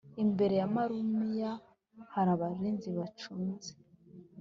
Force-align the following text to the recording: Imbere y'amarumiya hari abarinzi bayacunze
Imbere 0.23 0.53
y'amarumiya 0.59 1.51
hari 2.13 2.29
abarinzi 2.35 2.87
bayacunze 2.95 3.69